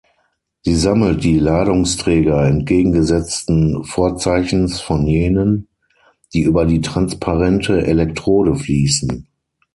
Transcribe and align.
Sie 0.63 0.73
sammelt 0.75 1.23
die 1.23 1.37
Ladungsträger 1.37 2.43
entgegengesetzten 2.47 3.83
Vorzeichens 3.83 4.81
von 4.81 5.05
jenen, 5.05 5.67
die 6.33 6.41
über 6.41 6.65
die 6.65 6.81
transparente 6.81 7.85
Elektrode 7.85 8.55
fließen. 8.55 9.27